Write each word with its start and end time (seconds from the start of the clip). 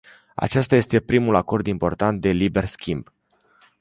Acesta 0.35 0.75
este 0.75 0.99
primul 0.99 1.35
acord 1.35 1.67
important 1.67 2.21
de 2.21 2.29
liber 2.29 2.65
schimb. 2.65 3.11